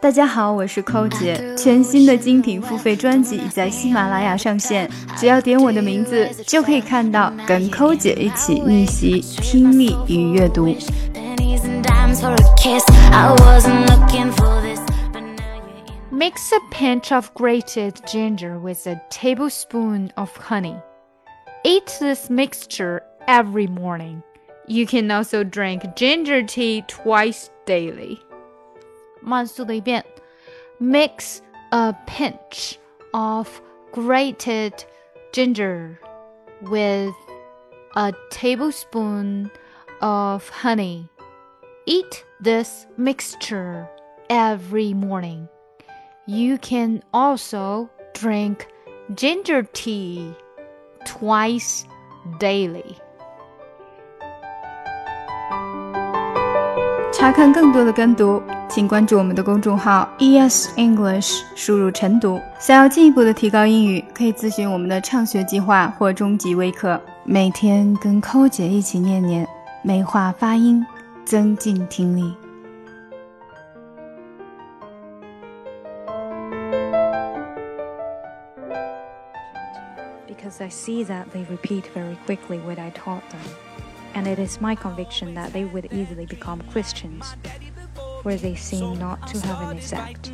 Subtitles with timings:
[0.00, 1.54] 大家好，我是寇姐。
[1.56, 4.86] 全新的精品付费专辑已在喜马拉雅上线，
[5.16, 10.66] 只要点我的名字，就可以看到跟寇姐一起逆袭听力与阅读。
[16.12, 20.76] Mix a pinch of grated ginger with a tablespoon of honey.
[21.64, 24.22] Eat this mixture every morning.
[24.66, 28.18] You can also drink ginger tea twice daily.
[29.20, 30.04] 慢速的一遍，
[30.80, 31.38] mix
[31.70, 32.76] a pinch
[33.12, 33.48] of
[33.92, 34.72] grated
[35.32, 35.96] ginger
[36.62, 37.14] with
[37.94, 39.50] a tablespoon
[40.00, 41.08] of honey.
[41.86, 43.88] Eat this mixture
[44.28, 45.48] every morning.
[46.26, 48.68] You can also drink
[49.14, 50.34] ginger tea
[51.04, 51.84] twice
[52.38, 52.96] daily.
[57.19, 62.39] 查看更多的跟读，请关注我们的公众号 ES English，输入晨读。
[62.57, 66.97] 想要进一步的提高英语，可以咨询我们的畅学计划或中级微课。
[67.25, 69.45] 每天跟寇姐一起念念，
[69.83, 70.81] 美化发音，
[71.25, 72.33] 增进听力。
[80.25, 83.43] Because I see that they repeat very quickly what I taught them
[84.13, 87.35] and it is my conviction that they would easily become Christians,
[88.23, 90.31] where they seem not to have an effect.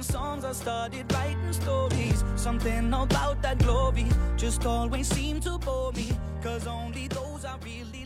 [2.35, 4.05] Something about that glory
[4.37, 8.04] just always seemed to bore me, cause only those really